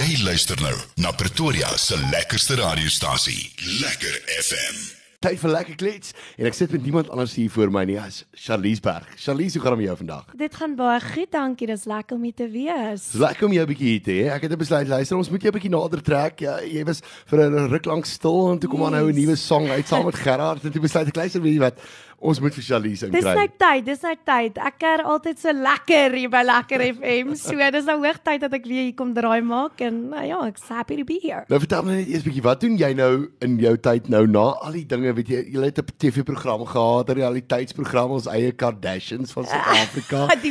[0.00, 0.72] Jy luister nou
[1.04, 3.50] na Pretoria se lekkerste radiostasie,
[3.82, 4.78] Lekker FM.
[5.20, 8.22] Tyd vir lekker klets en ek sit met niemand anders hier voor my nie as
[8.32, 9.04] Charlize Berg.
[9.20, 10.30] Charlize, hoe gaan dit met jou vandag?
[10.40, 11.68] Dit gaan baie goed, dankie.
[11.68, 13.10] Dis lekker om hier te wees.
[13.10, 14.24] Dis lekker om jou 'n bietjie hier te hê.
[14.32, 16.40] Ek het besluit luister, ons moet jou 'n bietjie nader trek.
[16.40, 19.36] Ja, jy was vir 'n ruk lank stil en toe kom aan nou 'n nuwe
[19.36, 21.78] song uit saam met Gerard en toe besluit ek luister weet jy wat,
[22.20, 23.56] ons moet vir Charlize Dis nou inkry.
[23.56, 24.58] tyd, dis nou tyd.
[24.60, 27.34] Ek kuier altyd so lekker hier by Lekker FM.
[27.40, 30.68] So dis nou hoogtyd dat ek weer hier kom draai maak en nou ja, ek's
[30.68, 31.44] happy to be here.
[31.48, 33.10] Nou vertel my net eers bietjie, wat doen jy nou
[33.40, 37.08] in jou tyd nou na al die dinge, weet jy, jy het 'n TV-program gehad,
[37.08, 40.26] 'n realiteitsprogram ons eie Kardashians van Suid-Afrika.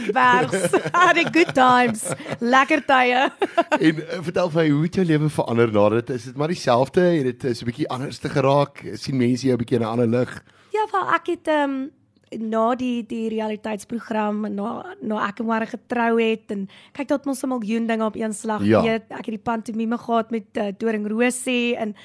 [1.19, 2.03] Die good times.
[2.39, 3.29] Lekker tye.
[3.87, 6.09] en uh, vertel vir my, hoe het jou lewe verander na dit?
[6.09, 7.01] Is dit maar dieselfde?
[7.01, 8.85] Het dit so 'n bietjie anders te geraak?
[8.95, 10.43] sien mense jou 'n bietjie in 'n ander lig?
[10.79, 11.89] Ja, wel ek het ehm um,
[12.29, 17.41] na die die realiteitsprogram na na ek en Mara getrou het en kyk tot ons
[17.43, 18.81] 'n miljoen dinge op een slag Ja.
[18.81, 19.03] weet.
[19.09, 21.95] Ek het die pantomime gehad met uh, Doring Rosie en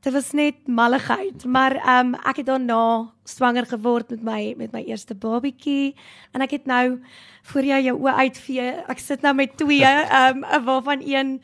[0.00, 1.44] dit was net malligheid.
[1.44, 5.94] Maar ehm um, ek het daarna swanger geword met my met my eerste babatjie
[6.32, 7.00] en ek het nou
[7.42, 8.74] voor jy jou oë uitvee.
[8.88, 11.42] Ek sit nou met twee ehm um, waarvan een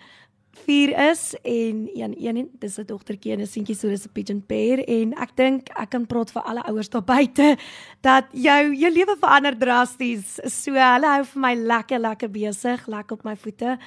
[0.65, 4.43] 4 is en een een dis 'n dogtertjie en 'n seentjie so dis 'n pigeon
[4.47, 7.57] pair en ek dink ek kan praat vir alle ouers daar buite
[8.09, 10.41] dat jou jou lewe verander drasties.
[10.45, 13.79] So hulle hou vir my lekker lekker besig, lekker op my voete.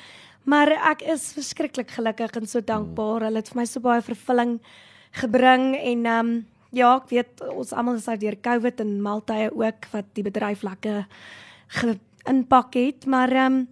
[0.43, 3.21] Maar ek is verskriklik gelukkig en so dankbaar.
[3.21, 4.59] Hulle het vir my so baie vervulling
[5.11, 9.49] gebring en ehm um, ja, ek weet ons almal is uit deur COVID en maltye
[9.51, 11.05] ook wat die bedryf lekker
[11.67, 13.67] geïmpak het, maar ehm um,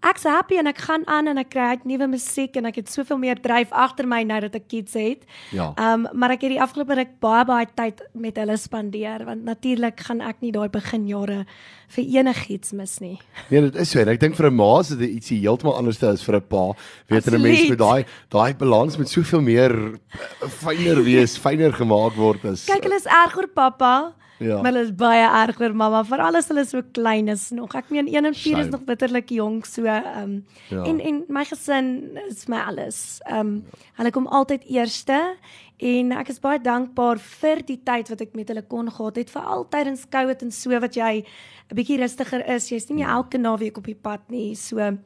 [0.00, 2.88] Ek's happy en ek gaan aan en ek kry uit nuwe musiek en ek het
[2.88, 5.26] soveel meer dryf agter my nou dat ek kids het.
[5.52, 5.72] Ja.
[5.76, 9.44] Ehm um, maar ek het die afgelope ruk baie baie tyd met hulle spandeer want
[9.44, 11.44] natuurlik gaan ek nie daai beginjare
[11.90, 13.16] vir enigiets mis nie.
[13.50, 13.98] Nee, dit is so.
[14.00, 16.72] En ek dink vir 'n ma is dit ietsie heeltemal anders as vir 'n pa.
[17.08, 21.72] Weet jy, 'n mens met daai daai balans met soveel meer uh, fyner wees, fyner
[21.72, 24.14] gemaak word as Kyk, hulle is erg oor pappa.
[24.40, 24.56] Ja.
[24.62, 27.74] Maar hulle is baie erg oor mamma, veral as hulle so klein is nog.
[27.76, 30.84] Ek meen 1 en 4 is nog bitterlik jonk, so ehm um, Ja.
[30.84, 33.20] en en my gesin is my alles.
[33.26, 33.64] Ehm um,
[33.98, 35.36] hulle kom altyd eerste
[35.80, 39.30] en ek is baie dankbaar vir die tyd wat ek met hulle kon gehad het,
[39.32, 42.68] veral tydens COVID en so wat jy 'n bietjie rustiger is.
[42.68, 44.54] Jy's nie meer elke naweek op die pad nie.
[44.54, 44.98] So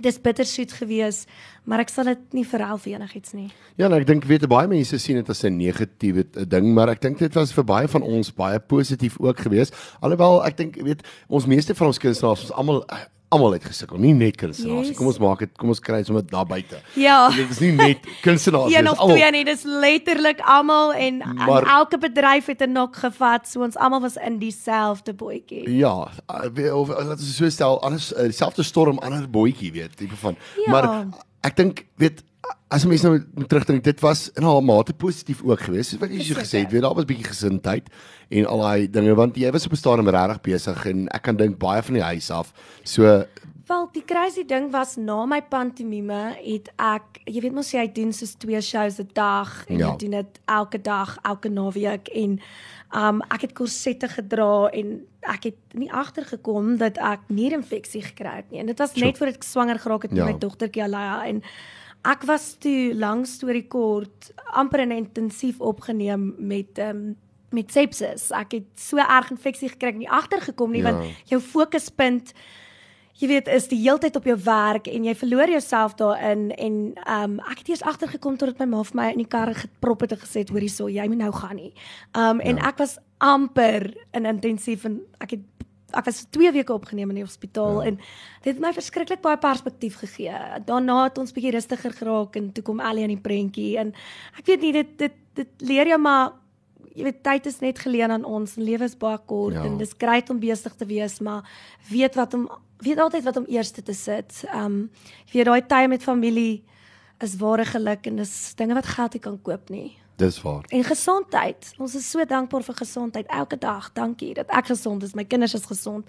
[0.00, 1.26] dis bittersoet gewees,
[1.64, 3.50] maar ek sal dit nie verhel vir enigiets nie.
[3.76, 7.00] Ja, en ek dink weet baie mense sien dit as 'n negatiewe ding, maar ek
[7.00, 9.74] dink dit was vir baie van ons baie positief ook geweest.
[10.00, 12.84] Alhoewel ek dink weet ons meeste van ons kunstenaars ons almal
[13.32, 14.92] almal het gesukkel, nie net kunstenaars nie.
[14.92, 14.96] Yes.
[14.98, 16.80] Kom ons maak dit, kom ons kry sommer daar buite.
[17.00, 17.30] Ja.
[17.34, 19.16] Dit is nie net kunstenaars, Een dis almal.
[19.16, 23.62] twee nie, dis letterlik almal en, Maar- en elke bedryf het 'n nok gevat, so
[23.62, 25.64] ons almal was in dieselfde bootjie.
[25.76, 26.08] Ja,
[26.54, 30.16] we- of uh, laat ons so stel, anders uh, dieselfde storm, ander bootjie, weet, tipe
[30.16, 30.36] van.
[30.66, 30.70] Ja.
[30.70, 31.06] Maar
[31.40, 32.22] ek dink weet
[32.72, 35.90] as mense nou terugdink, dit was in 'n mate positief ook geweest.
[35.90, 37.88] Soos wat jy so gesê het, weet daar was 'n bietjie gesindheid
[38.30, 41.36] en al daai dinge want jy was op 'n stadium regtig besig en ek kan
[41.36, 42.52] dink baie van die huis af.
[42.84, 43.24] So
[43.66, 48.12] Wel, die crazy ding was na my pantomime het ek, jy weet mos jy doen
[48.12, 49.90] soos twee shows 'n dag en Ja.
[49.90, 52.40] jy doen dit elke dag, elke naweek en
[52.94, 58.50] um ek het korsette gedra en ek het nie agtergekom dat ek nierinfeksie gekry het
[58.50, 58.60] nie.
[58.60, 60.32] En dit was net voordat ek swanger geraak het met Ja.
[60.32, 61.42] my dogtertjie Alaya en
[62.04, 67.16] ek was toe lank storie kort amper in intensief opgeneem met um
[67.52, 68.30] met sepsis.
[68.32, 70.90] Ek het so erg infeksie gekry en nie agtergekom nie Ja.
[70.92, 72.32] want jou fokuspunt
[73.20, 77.40] jy weet is die heeltyd op jou werk en jy verloor jouself daarin en um
[77.40, 80.18] ek het eers agtergekom totdat my ma vir my in die kar geprop het en
[80.18, 81.74] gesê het hoorie so jy moet nou gaan nie.
[82.16, 85.44] Um en ek was amper in intensief en ek het
[85.94, 87.88] ek was vir 2 weke opgeneem in die hospitaal ja.
[87.88, 87.96] en
[88.42, 90.34] dit het my verskriklik baie perspektief gegee.
[90.66, 93.94] Daarna het ons bietjie rustiger geraak en toe kom Ellie in die prentjie en
[94.38, 96.32] ek weet nie dit dit dit leer jou maar
[96.92, 99.64] jy weet tyd is net geleen aan ons en lewe is baie kort Ja.
[99.64, 101.42] en dis grait om besig te wees maar
[101.90, 102.48] weet wat om
[102.82, 104.44] weet altyd wat om eerste te sit.
[104.54, 104.90] Um
[105.30, 106.64] jy weet daai tye met familie
[107.22, 109.96] is ware geluk en dis dinge wat geld nie kan koop nie.
[110.22, 110.64] Dis waar.
[110.70, 111.72] En gesondheid.
[111.82, 113.90] Ons is so dankbaar vir gesondheid elke dag.
[113.96, 116.06] Dankie dat ek gesond is, my kinders is gesond.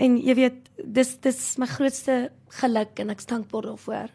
[0.00, 2.30] En jy weet, dis dis my grootste
[2.62, 4.08] geluk en ek's dankbaar daarvoor.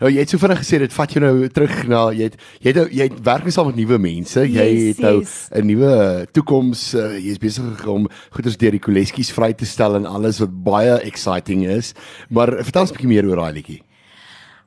[0.00, 2.70] Nou jy het so vinnig gesê dit vat jou nou terug na jy het jy
[2.70, 4.44] het nou, jy het werk saam met nuwe mense.
[4.46, 5.48] Jy Yes, het nou yes.
[5.50, 6.94] 'n nuwe toekoms.
[6.94, 10.54] Uh, jy is besig om goeders deur die koleskies vry te stel en alles wat
[10.64, 11.94] baie exciting is.
[12.30, 13.82] Maar vertel ons 'n bietjie meer oor daai liedjie.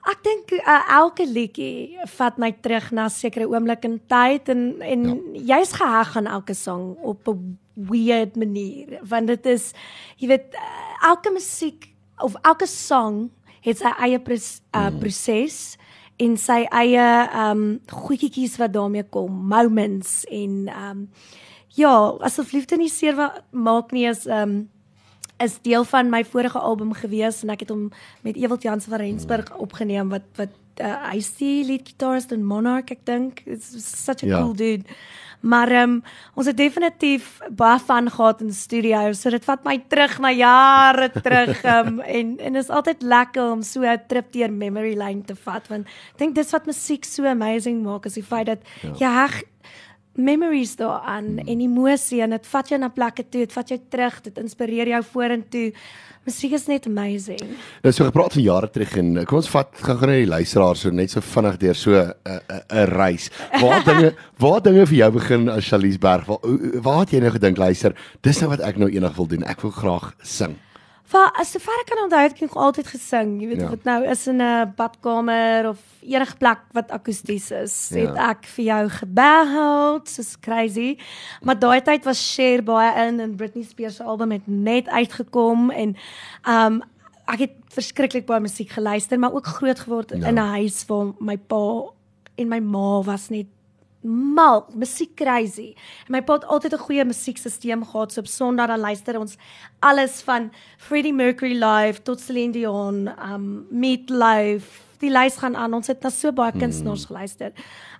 [0.07, 4.81] Ek dink uh, elke liedjie vat my terug na 'n sekere oomblik in tyd en
[4.81, 5.04] en
[5.36, 5.57] ja.
[5.57, 9.74] jy's geheg aan elke sang op 'n weird manier want dit is
[10.18, 11.92] jy weet uh, elke musiek
[12.24, 13.30] of elke sang
[13.62, 15.78] het sy eie pres, uh, proses
[16.19, 17.07] en sy eie
[17.48, 21.06] um goedjies wat daarmee kom, moments en um
[21.78, 21.92] ja,
[22.25, 23.16] asof liefde nie seer
[23.52, 24.69] maak nie is um
[25.40, 27.90] is deel van my vorige album gewees en ek het hom
[28.28, 32.92] met Ewald Jansen van Rensburg opgeneem wat wat uh, hy die lead guitarist in Monarch
[32.96, 34.40] ek dink it's such a ja.
[34.40, 35.00] cool dude
[35.40, 36.00] maar um,
[36.36, 40.32] ons het definitief baie van gehad in die studio so dit vat my terug na
[40.36, 45.24] jare terug um, en en is altyd lekker om so 'n trip deur memory lane
[45.24, 48.60] te vat want ek dink dis wat musiek so amazing maak is die feit dat
[48.84, 48.94] ja.
[49.00, 49.44] jy heg
[50.19, 51.48] memories daaraan hmm.
[51.48, 54.94] en emosie en dit vat jou na plekke toe, dit vat jou terug, dit inspireer
[54.95, 55.71] jou vorentoe.
[56.27, 57.42] Musiek is net amazing.
[57.81, 60.83] Nou so gepraat van jare terug en kom ons vat gaan gaan net die luisteraars
[60.86, 62.13] so net so vinnig deur so 'n
[62.69, 63.30] 'n reis.
[63.62, 64.13] Waar dinge
[64.44, 66.25] waar dinge vir jou begin as Charlize Berg?
[66.25, 66.39] Waar,
[66.81, 69.44] waar het jy nou gedink luister, dis nou wat ek nou eendag wil doen.
[69.44, 70.60] Ek wil graag sing.
[71.10, 73.32] Vir as sover ek kan onthou, het ek altyd gesing.
[73.42, 73.66] Jy weet ja.
[73.66, 78.06] of dit nou is in 'n badkamer of enige plek wat akoesties is, ja.
[78.06, 79.96] het ek vir jou gebel.
[80.06, 80.98] It's crazy.
[81.42, 85.72] Maar daai tyd was Cher baie in en Britney Spears se album het net uitgekom
[85.72, 85.98] en
[86.46, 86.82] um
[87.30, 90.28] ek het verskriklik baie musiek geluister, maar ook groot geword ja.
[90.28, 91.90] in 'n huis waar my pa
[92.38, 93.48] en my ma was net
[94.01, 95.74] mal musiek crazy.
[96.07, 98.12] En my pa het altyd 'n goeie musiekstelsel gehad.
[98.12, 99.38] So op Sondag dan luister ons
[99.80, 104.81] alles van Freddie Mercury live tot Celine Dion, um Meat Life.
[104.98, 105.74] Die lys gaan aan.
[105.74, 106.60] Ons het na so baie mm.
[106.60, 107.51] kunstenaars geluister.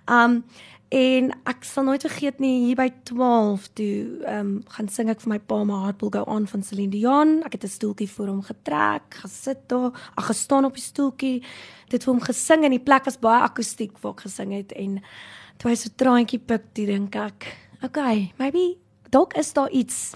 [0.06, 0.44] Um
[0.88, 5.28] en ek sal nooit vergeet nie hier by 12 toe um gaan sing ek vir
[5.28, 7.42] my pa my heart will go on van Celine Dion.
[7.44, 11.42] Ek het 'n stoeltjie vir hom getrek, gesit daar, ag gestaan op die stoeltjie.
[11.88, 15.02] Dit vir hom gesing en die plek was baie akoestiek waar ek gesing het en
[15.60, 17.50] toe hy so traantjie pik, toe dink ek,
[17.84, 18.74] okay, maybe
[19.12, 20.12] dalk is daar iets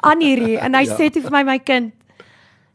[0.00, 0.98] aan hierdie en hy ja.
[0.98, 1.94] sê toe vir my my kind,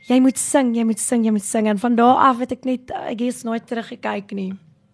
[0.10, 2.68] jy moet sing, jy moet sing, jy moet sing en van daar af het ek
[2.68, 4.52] net ek het nooit teruggekyk nie.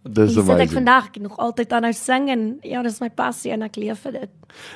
[0.07, 0.61] Dis amazing.
[0.63, 4.05] Ek vandag ek nog altyd aanhou sing en ja, dis my passie en ek leef
[4.05, 4.35] vir dit.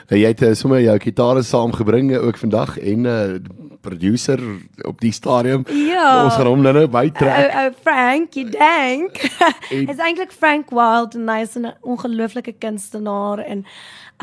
[0.10, 4.40] Nou, jy het uh, sommer jou gitare saamgebring ook vandag en uh, eh, producer
[4.88, 5.66] op die stadium.
[5.68, 6.24] Ja.
[6.24, 7.32] Ons gaan hom nou bytrek.
[7.32, 9.22] O uh, uh, Frank, jy dink.
[9.70, 13.66] Hy's eintlik Frank Wild en hy's 'n ongelooflike kunstenaar en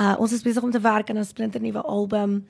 [0.01, 2.45] uh, ons is besig om te werk aan 'n splinter nuwe album.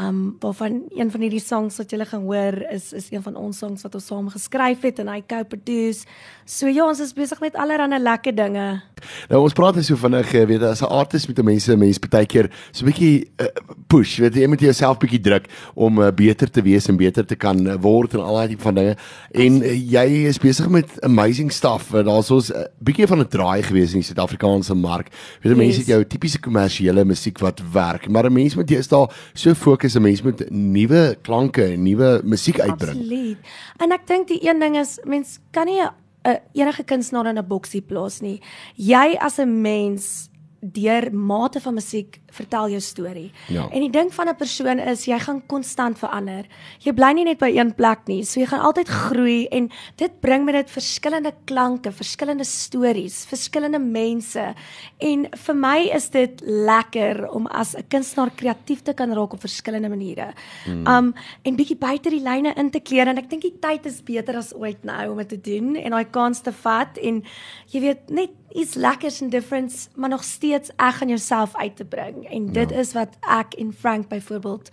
[0.00, 3.58] Um waarvan een van hierdie songs wat julle gaan hoor is is een van ons
[3.58, 6.06] songs wat ons saam geskryf het en hy co-produce.
[6.48, 8.80] So ja, ons is besig met allerlei lekker dinge.
[9.28, 12.26] Nou ons praat net so vinnig, eh, weet as 'n artist met mense, mense baie
[12.26, 13.46] keer so 'n bietjie uh,
[13.86, 17.26] push, weet jy, moet jy jouself bietjie druk om uh, beter te wees en beter
[17.26, 18.96] te kan word en al daai tipe van dinge.
[19.34, 21.92] En uh, jy is besig met amazing stuff.
[21.92, 25.10] Uh, Daar's ons 'n uh, bietjie van 'n draai gewees in die Suid-Afrikaanse mark.
[25.42, 25.58] Weet jy, yes.
[25.58, 29.10] mense het jou tipiese kommersiële musiek wat werk, maar 'n mens moet jy is daar
[29.34, 32.98] so fokus 'n mens moet nuwe klanke en nuwe musiek uitbring.
[32.98, 33.38] Absoluut.
[33.76, 37.46] En ek dink die een ding is mens kan nie 'n enige kunstenaar in 'n
[37.46, 38.40] boksie plaas nie.
[38.76, 40.28] Jy as 'n mens
[40.62, 43.32] deur mate van musiek vertel jou storie.
[43.50, 43.66] Ja.
[43.74, 46.46] En die ding van 'n persoon is jy gaan konstant verander.
[46.78, 50.20] Jy bly nie net by een plek nie, so jy gaan altyd groei en dit
[50.20, 54.54] bring met dit verskillende klanke, verskillende stories, verskillende mense.
[54.98, 59.40] En vir my is dit lekker om as 'n kunstenaar kreatief te kan raak op
[59.40, 60.32] verskillende maniere.
[60.64, 60.86] Hmm.
[60.86, 64.02] Um en bietjie buite die lyne in te kleer en ek dink die tyd is
[64.02, 67.22] beter as ooit nou om dit te doen en daai kans te vat en
[67.66, 71.84] jy weet net iets lekkers en different, maar nog steeds eg aan jouself uit te
[71.84, 72.30] bring.
[72.30, 72.76] En dit ja.
[72.76, 74.68] is wat ek en Frank byvoorbeeld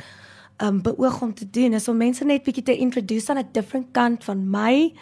[0.61, 3.87] um beoog om te doen is om mense net bietjie te introduce aan 'n different
[3.91, 4.93] kant van my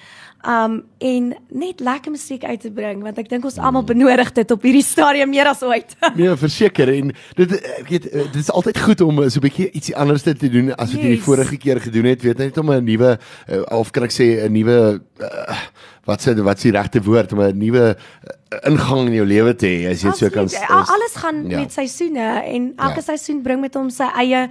[0.45, 3.87] um en net lekker musiek uit te bring want ek dink ons almal mm.
[3.87, 5.95] benodig dit op hierdie stadium meer as ooit.
[6.19, 9.95] nee, verseker en dit ek weet dit is altyd goed om so 'n bietjie ietsie
[9.95, 12.83] anders te doen as wat jy die vorige keer gedoen het, weet net om 'n
[12.83, 13.17] nuwe
[13.49, 15.59] uh, of kan ek sê 'n nuwe uh,
[16.05, 17.97] wat sê wat s'ie regte woord om 'n nuwe
[18.63, 21.59] ingang in jou lewe te hê as jy so kan is, alles gaan ja.
[21.59, 23.07] met seisoene en elke ja.
[23.11, 24.47] seisoen bring met hom sy eie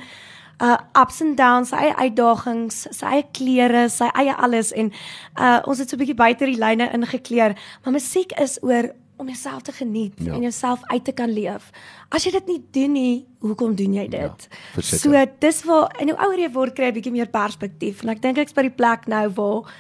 [0.61, 4.93] uh ups and downs, sy eie uitdagings, sy eie klere, sy eie alles en
[5.41, 9.27] uh ons het so 'n bietjie buite die lyne ingekleer, maar musiek is oor om
[9.27, 10.33] jouself te geniet ja.
[10.33, 11.71] en jouself uit te kan leef.
[12.09, 14.49] As jy dit nie doen nie, hoekom doen jy dit?
[14.77, 18.03] Ja, so dis waar en hoe ouer jy word, kry jy 'n bietjie meer perspektief
[18.03, 19.73] en ek dink ek's by die plek nou waar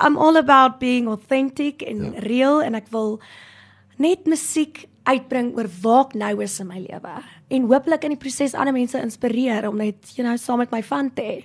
[0.00, 2.20] I'm all about being authentic en ja.
[2.20, 3.20] real en ek wil
[3.96, 7.16] net musiek uitbring oor waar ek nou is in my lewe
[7.48, 10.82] en hopelik in die proses ander mense inspireer om net you know saam met my
[10.82, 11.36] van te hê.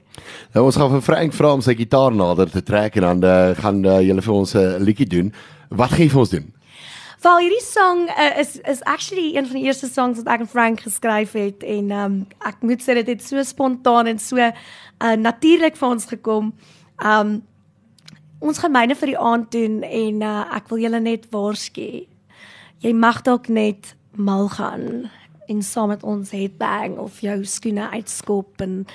[0.55, 3.35] Nou ons gaan vir Frank vra om sy gitaar nader te trek en dan uh,
[3.59, 5.31] gaan uh, julle vir ons 'n uh, liedjie doen.
[5.69, 6.49] Wat gaan jy vir ons doen?
[7.21, 10.49] Val hierdie song uh, is is actually een van die eerste songs wat ek en
[10.49, 14.51] Frank geskryf het en um, ek moet sê dit het so spontaan en so uh,
[15.17, 16.53] natuurlik vir ons gekom.
[16.97, 17.41] Um
[18.41, 22.07] ons gaan myne vir die aand doen en uh, ek wil julle net waarsku.
[22.81, 25.09] Jy mag dalk net mal gaan
[25.51, 28.85] en saam met ons headbang of jou skoene uitskop en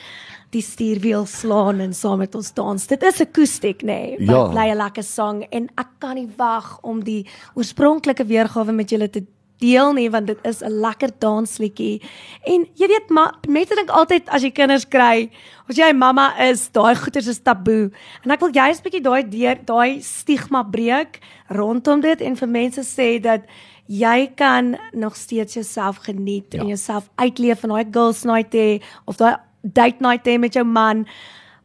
[0.54, 2.86] die stuurwiel slaan en saam met ons dans.
[2.88, 4.16] Dit is akoestiek, nê?
[4.16, 4.48] Nee, Ja.
[4.48, 9.08] Bly 'n lekker sang en ek kan nie wag om die oorspronklike weergawe met julle
[9.08, 9.24] te
[9.58, 12.02] deel nie want dit is 'n lekker dansliedjie.
[12.44, 15.30] En jy weet maar mense dink altyd as jy kinders kry,
[15.68, 17.90] as jy 'n mamma is, daai goeters is taboe.
[18.24, 22.80] En ek wil juist 'n bietjie daai daai stigma breek rondom dit en vir mense
[22.80, 23.42] sê dat
[23.86, 26.60] jy kan nog steeds jouself geniet ja.
[26.60, 30.64] en jouself uitleef in daai girls night hê of daai date night hê met jou
[30.64, 31.06] man.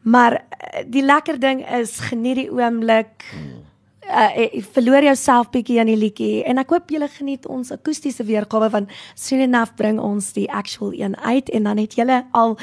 [0.01, 3.25] Maar eh, die lekker ding is geniet die oomblik.
[4.11, 8.25] Uh, uh, verloor jouself bietjie aan die liedjie en ek hoop julle geniet ons akoestiese
[8.27, 12.57] weergawe want soon enough bring ons die actual een uit en dan het julle al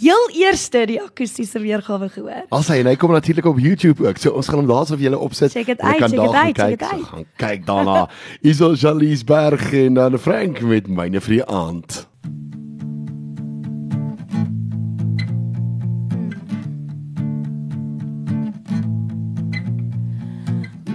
[0.00, 2.46] heel eerste die akoestiese weergawe gehoor.
[2.50, 4.18] As hy en hy kom natuurlik op YouTube ook.
[4.18, 5.52] So ons gaan hom daarso vir julle opsit.
[5.54, 6.72] Check it kan check daar it gaan uit, check kyk.
[6.72, 7.04] it So uit.
[7.12, 7.98] Gaan kyk daarna.
[8.44, 12.06] Hierso Jalies Berg en dan Frank met myne vir die aand.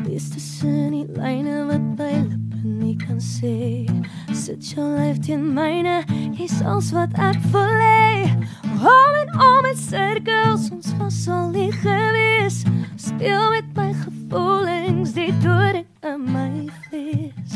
[0.08, 3.86] Dis tussen die lyne wat my lippe nie kan sê.
[4.34, 6.00] Sit jou lyf teen myne,
[6.38, 8.32] jy's als wat ek wil hê.
[8.78, 12.62] Om en om in sirkels, ons was al nie gewees.
[12.96, 17.56] Speel met my gevoelens, die doring in my vlees.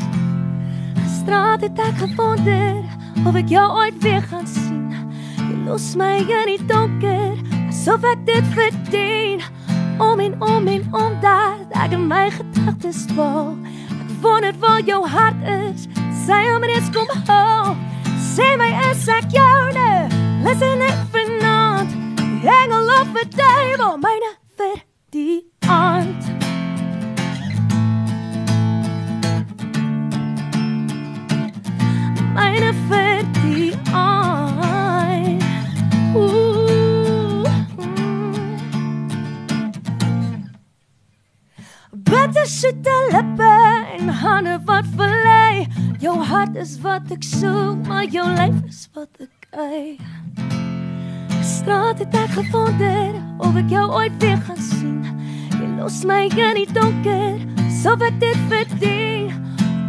[0.98, 2.82] Gisterand het ek gewonder
[3.26, 4.90] of ek jou ooit weer gaan sien.
[5.38, 7.38] Jy los my in die donker,
[7.68, 9.46] asof ek dit verdien.
[10.02, 13.54] Om en om en om dat ek in my gedagtes dwaal.
[13.94, 15.38] Ek wonder waar jou hart
[15.70, 15.86] is.
[16.26, 17.76] Sy hom reeds kom haal.
[18.32, 19.41] Sê my is ek joune.
[47.12, 49.96] Ek soek, maar jou lyf is wat ek eie.
[51.44, 55.02] Straat het ek gewonder of ek jou ooit weer gaan sien.
[55.58, 57.36] Jy los my in die donker,
[57.82, 59.28] so ek dit verdien.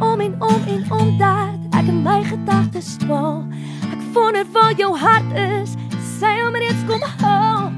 [0.04, 3.46] Om en om en om dat ek in my gedagtes dwaal.
[3.94, 5.78] Ek wonder waar jou hart is,
[6.20, 7.72] sy hom reeds kom haal.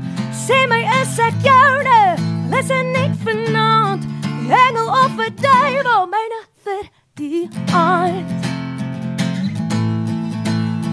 [0.46, 2.02] Sê my is ek joune,
[2.50, 4.10] listen ek vanaand.
[4.50, 8.45] Engel of 'n duiwel, myne vir die aand.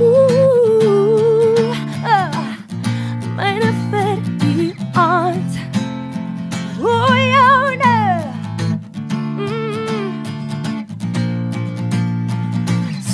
[0.03, 1.73] Ooh,
[2.05, 2.31] ah,
[3.37, 5.52] myne vir die aand.
[5.52, 5.52] O,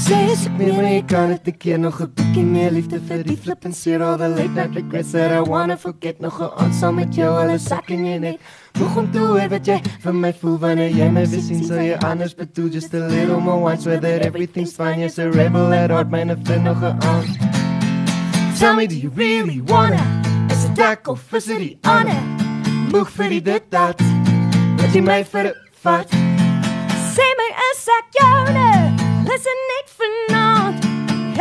[0.09, 2.99] Sê as ek meer maar ek kan dit 'n keer nog 'n bietjie meer liefde
[3.09, 6.41] vir die flip and see all the late night regrets that I wanna forget nog
[6.41, 8.41] 'n aand saam met jou al 'n sak in jou nek.
[8.79, 11.81] Moeg om te hoor wat jy van my voel wanneer jy my weer sien sal
[11.81, 12.71] jy anders bedoel.
[12.71, 15.01] Just a little more once whether everything's fine.
[15.01, 17.37] Yes a rebel at heart myne vir nog 'n aand.
[18.59, 20.03] Tell me do you really wanna?
[20.51, 22.23] Is it dak of is it die ander
[22.93, 24.01] Moeg vir die dit dat
[24.81, 25.53] Wat jy my vir
[25.85, 26.11] vat
[27.15, 28.78] Sê my is ek joune
[29.39, 30.85] Listen net vanaand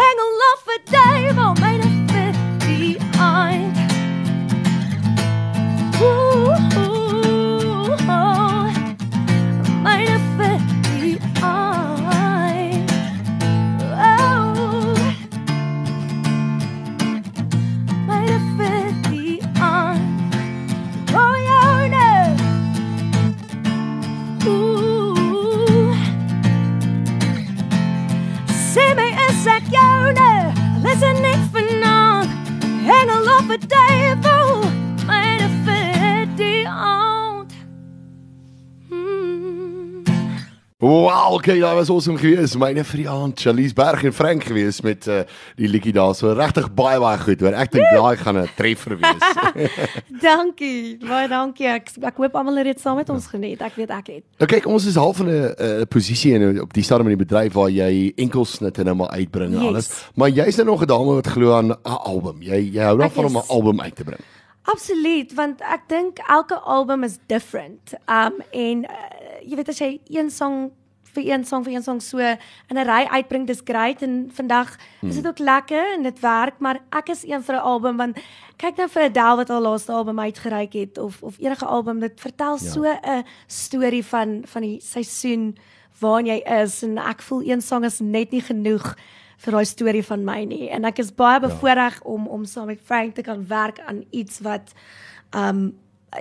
[0.07, 1.96] Engel of 'n duiwel myne
[41.47, 42.57] okay, daai was awesome geweest.
[42.59, 45.21] Myne vir die aand, Jalies Berg en Frank geweest met uh,
[45.55, 46.11] die liedjie daar.
[46.17, 47.55] So regtig baie baie goed hoor.
[47.55, 49.23] Ek dink daai gaan 'n treffer wees.
[50.25, 50.97] Dankie.
[51.07, 51.67] Baie dankie.
[51.71, 53.61] Ek ek hoop almal het dit saam met ons geniet.
[53.63, 54.23] Ek weet ek het.
[54.41, 57.23] Nou kyk, ons is half in 'n uh, posisie in op die stadium in die
[57.25, 59.67] bedryf waar jy enkelsnitte nou maar uitbring en Yes.
[59.67, 59.87] alles.
[60.15, 62.41] Maar jy's nou nog 'n dame wat glo aan 'n album.
[62.41, 64.19] Jy jy hou daarvan om 'n album uit te bring.
[64.67, 67.93] Absoluut, want ek dink elke album is different.
[68.09, 68.89] Um en uh,
[69.47, 70.71] jy weet as jy een sang
[71.17, 74.01] vir een song vir een song so in 'n ry uitbring, dis great.
[74.01, 77.59] En vandag is dit ook lekker en dit werk, maar ek is een vir 'n
[77.73, 78.17] album want
[78.57, 82.19] kyk nou vir Adele wat haar laaste album uitgereik het of of enige album dit
[82.19, 82.71] vertel Ja.
[82.71, 85.57] so 'n storie van van die seisoen
[85.99, 86.83] waarin jy is.
[86.83, 88.95] En ek voel een sang is net nie genoeg
[89.37, 90.69] vir daai storie van my nie.
[90.69, 94.39] En ek is baie bevoorreg om om saam met Frank te kan werk aan iets
[94.39, 94.73] wat
[95.35, 95.73] um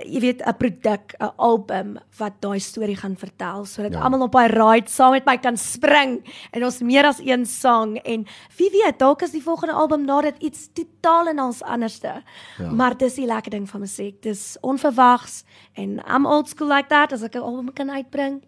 [0.05, 3.99] jy weet 'n produk, 'n album wat daai storie gaan vertel sodat Ja.
[4.01, 7.97] almal op daai ride saam met my kan spring en ons meer as een sang
[7.97, 8.25] en
[8.57, 12.23] wie weet dalk is die volgende album na dit iets totaal en als anderste.
[12.57, 12.71] Ja.
[12.71, 14.21] Maar dis die lekker ding van musiek.
[14.21, 18.41] Dis onverwags en I'm old school like that as ek 'n album kan uitbring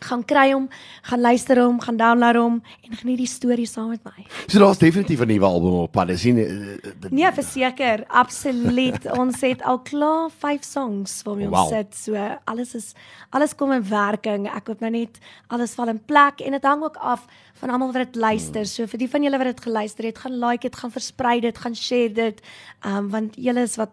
[0.00, 0.68] gaan kry hom,
[1.02, 4.26] gaan luister hom, gaan download hom en geniet die storie saam met my.
[4.46, 6.06] So daar's definitief 'n nuwe album op pad.
[6.08, 9.06] Dis nie eh, dit- Nee, verseker, absoluut.
[9.22, 11.68] ons het al klaar 5 songs waarmee ons Wow.
[11.68, 11.94] sit.
[11.94, 12.92] So alles is
[13.30, 14.46] alles kom in werking.
[14.46, 17.92] Ek hoop nou net alles val in plek en dit hang ook af van almal
[17.92, 18.66] wat dit luister.
[18.66, 21.58] So vir die van julle wat dit geluister het, gaan like dit, gaan versprei dit,
[21.58, 22.40] gaan share dit.
[22.84, 23.90] Ehm um, want julle is wat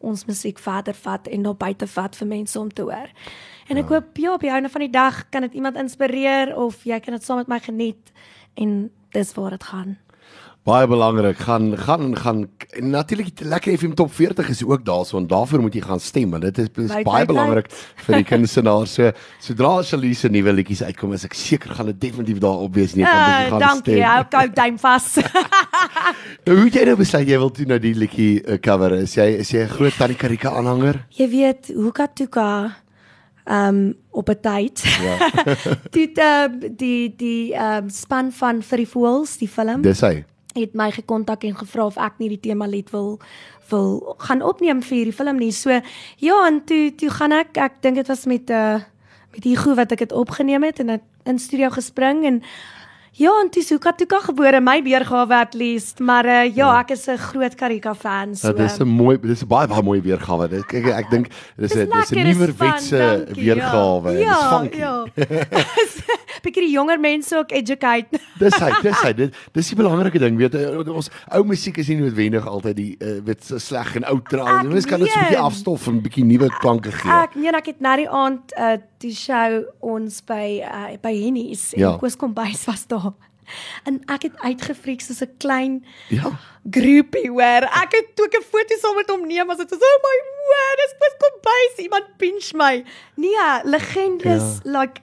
[0.00, 3.08] ons musiek verder vat en daar buite vat vir mense om te hoor.
[3.70, 6.82] En ek hoop ja, op die einde van die dag kan dit iemand inspireer of
[6.88, 8.10] jy kan dit saam met my geniet
[8.58, 9.98] en dis waar dit gaan.
[10.66, 11.38] baie belangrik.
[11.40, 12.40] Gaan gaan gaan
[12.76, 16.30] en natuurlik lekker FM top 40 is ook daarso en daarvoor moet jy gaan stem
[16.30, 17.70] want dit is, is baie belangrik
[18.04, 18.86] vir die kunstenaar.
[18.86, 23.06] So sodra Shalise nuwe liedjies uitkom, is ek seker gaan dit definitief daarop wees nie
[23.06, 23.96] kan jy gaan dankie.
[23.96, 24.04] stem.
[24.10, 25.08] Hou gou duim vas.
[26.46, 28.94] Nou hoe jy nou besluit jy wil toe nou die liedjie uh, cover?
[29.00, 31.04] Is jy is jy 'n groot Tannie Karika aanhanger?
[31.14, 32.46] Jy weet, Hoeka Tuka
[33.50, 34.82] um op 'n tyd.
[35.02, 35.16] Ja.
[35.94, 40.24] Toe uh, die die um span van vir die voels, die film, Dis hy.
[40.54, 43.18] het my gekontak en gevra of ek nie die tema lied wil
[43.70, 45.52] wil gaan opneem vir hierdie film nie.
[45.52, 45.70] So
[46.16, 48.80] ja, en toe toe gaan ek, ek dink dit was met 'n uh,
[49.30, 52.42] met Hugo wat ek dit opgeneem het en in studio gespring en
[53.18, 56.90] Ja, en dis Hoeka Tuka gebore, my weergawe at least, maar uh, ja, ja, ek
[56.94, 58.36] is 'n groot Karika fan.
[58.36, 60.48] So Ja, dis 'n mooi dis 'n baie baie mooi weergawe.
[60.48, 61.26] Dit ek ek dink
[61.58, 64.10] dis 'n dis 'n lekker, nuwe dis fun, wetse dankie, weergawe.
[64.18, 64.78] Ja, Dis funky.
[64.78, 65.04] ja.
[66.42, 68.06] Bietjie die jonger mense ook educate.
[68.42, 69.12] Dis hy, dis hy.
[69.12, 70.54] Dit dis die belangrike ding, weet
[70.88, 74.46] ons ou musiek is nie noodwendig altyd die uh, weet so sleg en ou trou.
[74.48, 75.44] Ek Mens kan dit so 'n bietjie weet.
[75.44, 77.10] afstof en 'n bietjie nuwe klanke gee.
[77.12, 81.72] Ek meen ek het na die aand uh die show ons by uh, by Hennies
[81.74, 81.96] en Ja.
[81.98, 83.12] Koos Kombuis was daar.
[83.84, 86.30] En ek het uitgefriek soos 'n klein Ja.
[86.70, 87.64] groepie hoor.
[87.82, 90.16] Ek het toe 'n foto saam met hom neem, as dit so oh my
[90.50, 92.84] word, dis Koos Kombuis, iemand pinch my.
[93.16, 93.34] Nee,
[93.64, 94.80] legendes ja.
[94.80, 95.00] like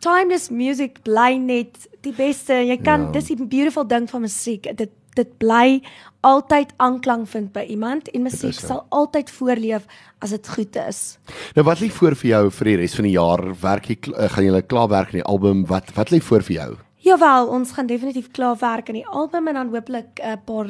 [0.00, 2.54] timeless music bly net die beste.
[2.54, 3.10] Jy kan Ja.
[3.12, 4.76] dis die beautiful ding van musiek.
[4.76, 5.80] Dit dit bly
[6.26, 9.84] altyd aanklank vind by iemand en musiek sal altyd voorleef
[10.18, 11.18] as dit goed is.
[11.54, 13.54] Nou wat lê voor vir jou vir die res van die jaar?
[13.62, 15.64] Werk jy uh, gaan jy klaar werk aan die album?
[15.66, 16.76] Wat wat lê voor vir jou?
[17.04, 20.66] Jawel, ons gaan definitief klaar werk aan die album en dan hooplik 'n paar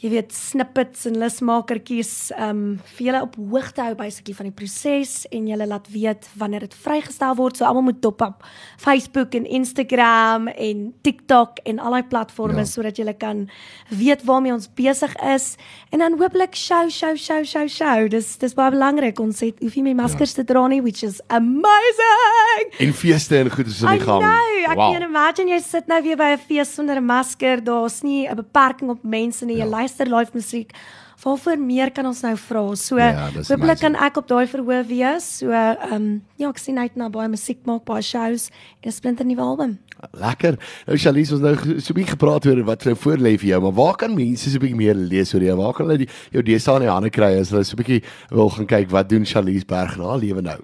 [0.00, 5.26] jy weet snippets en lusmakertjies um vir julle op hoogte hou basically van die proses
[5.34, 7.56] en julle laat weet wanneer dit vrygestel word.
[7.56, 8.44] So almal moet dop op
[8.78, 12.64] Facebook en Instagram en TikTok en al daai platforms Ja.
[12.64, 13.48] sodat julle kan
[13.90, 15.56] weet waarmee ons besig is
[15.92, 18.08] en dan hooplik show show show show show.
[18.08, 19.18] Dis dis baie belangrik.
[19.20, 20.42] Ons het hoef nie meer maskers ja.
[20.42, 22.72] te dra nie, which is amazing.
[22.78, 24.22] En feeste en goed is aan I die gang.
[24.22, 24.70] know.
[24.70, 24.92] Ek wow.
[24.92, 27.60] meen imagine jy sit nou weer by 'n fees sonder 'n masker.
[27.64, 29.56] Daar's nie 'n beperking op mense nie.
[29.56, 29.70] Jy ja.
[29.88, 30.72] Luister live musiek.
[31.18, 32.62] Waarvoor meer kan ons nou vra?
[32.76, 35.26] So Ja, hopelik kan ek op daai verhoog wees.
[35.40, 36.06] So ehm um,
[36.38, 38.50] ja, ek sien uit na baie musiek maak, baie shows
[38.82, 39.78] en 'n splinter nuwe album.
[40.12, 40.58] Lekker.
[40.86, 43.74] Nou Charlize ons nou so 'n bietjie gepraat oor wat nou voorlê vir jou, maar
[43.74, 45.56] waar kan mense so 'n bietjie meer lees oor jou?
[45.56, 48.02] Waar kan hulle die jou deesdae in die hande kry as hulle so 'n bietjie
[48.30, 50.60] wil gaan kyk wat doen Charlize Berg na haar lewe nou?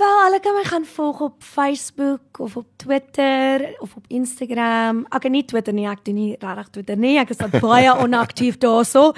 [0.00, 5.02] Wel, hulle kan my gaan volg op Facebook of op Twitter of op Instagram.
[5.12, 7.18] Ek kan nie Twitter nie, ek doen nie regtig Twitter nie.
[7.20, 9.10] Ek is al baie onaktief daarso.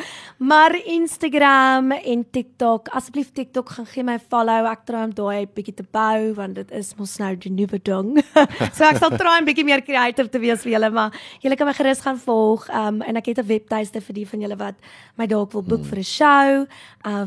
[0.43, 4.67] Maar Instagram en TikTok, asseblief TikTok gaan gee my follow.
[4.73, 8.19] Ek probeer om daai bietjie te bou want dit is mos nou die nuwe ding.
[8.75, 11.15] so ek sal probeer 'n bietjie meer kreatief te wees vir julle, maar
[11.47, 12.67] julle kan my gerus gaan volg.
[12.75, 14.75] Um en ek het 'n webtuiste vir die van julle wat
[15.15, 15.91] my dalk wil boek mm.
[15.95, 16.67] vir 'n show.
[17.07, 17.23] Uh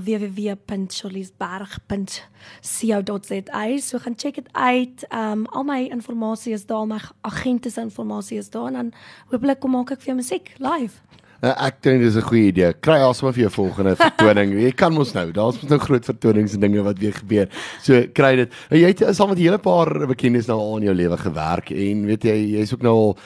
[3.46, 5.08] www.charliesberg.co.za So gaan check dit uit.
[5.12, 8.94] Um al my inligting is daar, my agente se inligting is daar en dan
[9.28, 11.02] hopelik kom maak ek vir jou musiek live.
[11.44, 12.74] Uh, ek dink dis 'n goeie idee.
[12.80, 14.54] Kry asem vir jou volgende vertoning.
[14.56, 15.32] jy kan mos nou.
[15.32, 17.50] Daar's mos nou groot vertonings en dinge wat weer gebeur.
[17.84, 18.54] So kry dit.
[18.72, 21.70] Nou, jy het saam met 'n hele paar bekendes nou al in jou lewe gewerk
[21.72, 23.18] en weet jy jy's ook nou al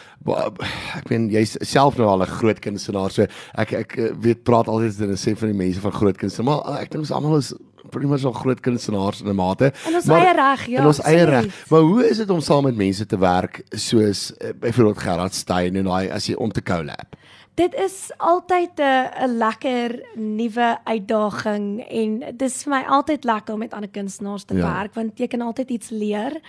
[0.97, 3.11] ek meen jy's self nou al 'n groot kunstenaar.
[3.11, 6.43] So ek ek eh, weet praat altyd en sê van die mense van groot kunste,
[6.43, 7.53] maar ek dink ons almal is
[7.89, 9.73] pretty much al groot kunstenaars in 'n mate.
[9.87, 11.45] In ons eie reg, ja, In ons eie reg.
[11.69, 15.75] Maar hoe is dit om saam met mense te werk soos uh, byvoorbeeld Gerard Stein
[15.75, 17.15] en daai as jy om te collab?
[17.55, 23.59] Dit is altyd 'n 'n lekker nuwe uitdaging en dis vir my altyd lekker om
[23.59, 24.79] met ander kunstenaars te Ja.
[24.79, 26.39] werk want jy kan altyd iets leer.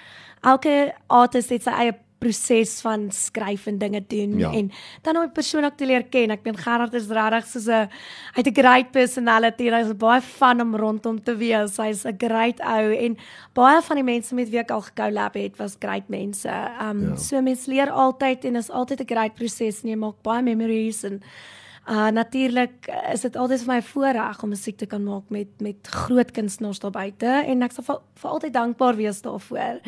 [0.43, 4.51] Elke artist het sy eie proses van skryf en dinge doen Ja.
[4.53, 4.71] en
[5.03, 6.31] dan om 'n persoon ook te leer ken.
[6.31, 7.89] Ek meen Gerard is regtig soos 'n
[8.37, 11.77] hy't 'n great personality hy's baie fun om rondom te wees.
[11.77, 13.17] Hy's 'n great ou en
[13.55, 16.49] baie van die mense met wie ek al gecollab het was great mense.
[16.81, 17.17] Um ja.
[17.17, 21.05] so mense leer altyd en is altyd 'n great proses en jy maak baie memories
[21.05, 21.23] en
[21.91, 25.49] Uh natuurlik uh, is dit altyd vir my voorreg om musiek te kan maak met
[25.59, 29.81] met groot kunstenaars daar buite en ek sal vir, vir altyd dankbaar wees daarvoor.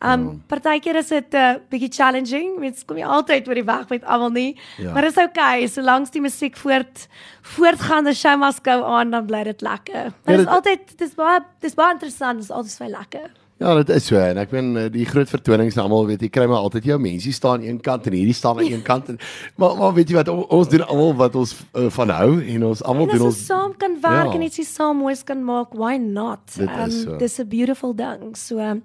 [0.00, 0.36] Um ja.
[0.48, 4.04] partykeer is dit 'n uh, bietjie challenging, mens kom jy altyd oor die weg met
[4.04, 4.92] almal nie, Ja.
[4.92, 7.08] maar dit is okay, solank die musiek voort
[7.42, 10.12] voortgaan, the show must go on, dan bly dit lekker.
[10.24, 13.30] Maar Ja, dit is altyd dis baie dis baie interessant, dis altyd baie lekker.
[13.60, 16.46] Ja, dit is so en ek ben eh, die groot vertonings almal weet jy kry
[16.48, 19.18] maar altyd jou mense staan aan een kant en hierdie staan aan een kant en
[19.60, 22.64] maar maar weet jy wat o- ons doen almal wat ons uh, van hou en
[22.70, 24.38] ons almal doen ons saam kan werk Ja.
[24.38, 26.40] en ietsie saam moois kan maak, why not?
[26.56, 27.16] Dit is so.
[27.20, 28.34] dis 'n beautiful ding.
[28.36, 28.80] So um,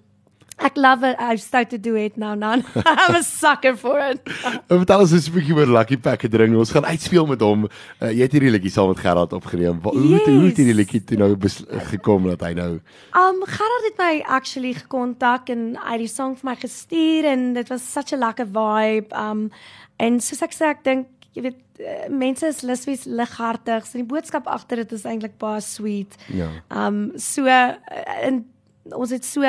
[0.57, 1.15] ek love it.
[1.19, 2.53] I've started to do it now now.
[2.85, 4.21] I'm a sucker for it.
[4.71, 6.55] Vertel ons eens 'n bietjie oor Lucky Packaging.
[6.55, 7.65] Ons gaan uitspeel met hom.
[8.01, 9.81] Uh, jy het hierdie liedjie saam met Gerard opgeneem.
[9.81, 10.75] Wa- Hoe het- hoe het hierdie Yes.
[10.77, 11.35] liedjie toe nou
[11.91, 12.79] gekom dat hy nou
[13.15, 17.53] Um Gerard het my actually gekontak en hy het die song vir my gestuur en
[17.53, 19.11] dit was such a lekker vibe.
[19.15, 19.51] Um
[19.99, 23.85] en soos ek sê, ek dink jy weet eh, mense is luswies lighartig.
[23.85, 26.15] So die boodskap agter dit is eintlik baie sweet.
[26.31, 26.47] Ja.
[26.71, 27.73] Um so uh,
[28.23, 28.45] en
[28.95, 29.41] ons het so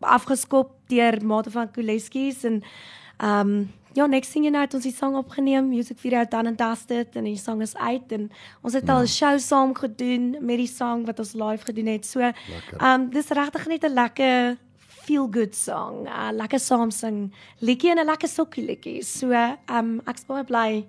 [0.00, 2.62] afgeskop deur Mate van Kuleskies en
[3.22, 6.58] um ja, next thing you know het ons die song opgeneem, music video done and
[6.60, 8.28] dusted en die song is uit en
[8.60, 12.04] ons het al 'n show saam gedoen met die song wat ons live gedoen het.
[12.04, 12.20] So
[12.80, 14.56] um dis regtig net 'n lekker
[15.06, 16.06] feel good song.
[16.08, 19.02] 'n Lekker saam sing liedjie en 'n lekker sokkie liedjie.
[19.02, 19.32] So
[19.68, 20.84] um ek's baie bly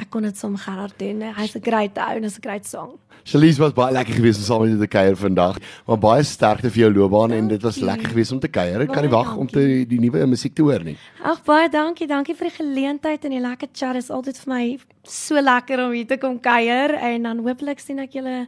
[0.00, 1.22] ek kon dit saam Gerard doen.
[1.36, 2.98] Hy's 'n great ou en 'n great song.
[3.24, 5.58] Charlize was baie lekker geweest om saam met jou te kuier vandag.
[5.86, 8.80] Maar baie sterkte vir jou loopbaan en dit was lekker geweest om te kuier.
[8.80, 10.96] Ek kan nie wag om te die nuwe musiek te hoor nie.
[11.22, 13.94] Ag baie dankie, dankie vir die geleentheid en die lekker chat.
[13.94, 17.80] Dit is altyd vir my so lekker om hier te kom kuier en dan hopelik
[17.80, 18.46] sien ek julle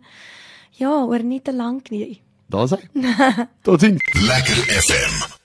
[0.78, 2.20] ja, oor nie te lank nie.
[2.48, 2.80] Daar's hy.
[3.64, 4.00] Totsiens.
[4.26, 5.41] Lekker FM.